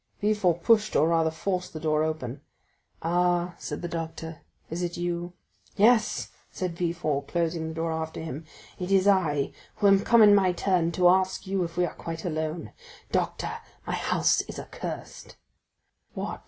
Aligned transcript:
Villefort 0.19 0.63
pushed, 0.63 0.95
or 0.95 1.09
rather 1.09 1.29
forced, 1.29 1.73
the 1.73 1.79
door 1.79 2.03
open. 2.03 2.41
"Ah," 3.03 3.53
said 3.59 3.83
the 3.83 3.87
doctor, 3.87 4.39
"is 4.71 4.81
it 4.81 4.97
you?" 4.97 5.33
"Yes," 5.75 6.29
said 6.49 6.75
Villefort, 6.75 7.27
closing 7.27 7.67
the 7.67 7.75
door 7.75 7.91
after 7.91 8.19
him, 8.19 8.43
"it 8.79 8.91
is 8.91 9.07
I, 9.07 9.51
who 9.75 9.85
am 9.85 9.99
come 9.99 10.23
in 10.23 10.33
my 10.33 10.53
turn 10.53 10.91
to 10.93 11.07
ask 11.09 11.45
you 11.45 11.63
if 11.63 11.77
we 11.77 11.85
are 11.85 11.93
quite 11.93 12.25
alone. 12.25 12.73
Doctor, 13.11 13.59
my 13.85 13.93
house 13.93 14.41
is 14.47 14.57
accursed!" 14.57 15.37
"What?" 16.15 16.39